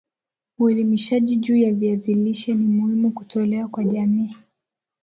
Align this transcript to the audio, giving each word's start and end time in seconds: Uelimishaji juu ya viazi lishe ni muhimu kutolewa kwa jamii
Uelimishaji 0.57 1.35
juu 1.37 1.57
ya 1.57 1.73
viazi 1.73 2.13
lishe 2.13 2.53
ni 2.53 2.67
muhimu 2.67 3.11
kutolewa 3.11 3.67
kwa 3.69 3.83
jamii 3.83 4.35